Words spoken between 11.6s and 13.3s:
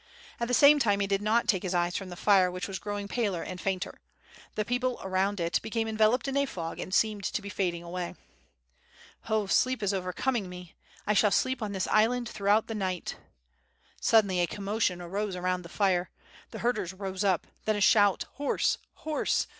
on this island throughout the night/'